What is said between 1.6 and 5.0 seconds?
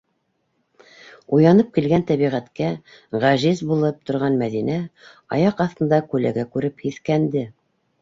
килгән тәбиғәткә ғажиз булып торған Мәҙинә